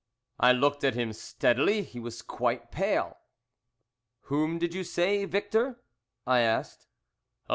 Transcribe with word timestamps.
I 0.39 0.51
looked 0.51 0.83
at 0.83 0.95
him 0.95 1.13
steadily; 1.13 1.83
he 1.83 1.99
was 1.99 2.23
quite 2.23 2.71
pale. 2.71 3.19
"Whom 4.21 4.57
did 4.57 4.73
you 4.73 4.83
say, 4.83 5.25
Victor?" 5.25 5.79
I 6.25 6.39
asked. 6.39 6.87